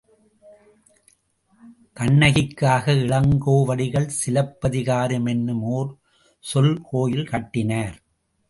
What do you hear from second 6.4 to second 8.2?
சொல் கோயில் கட்டினார்.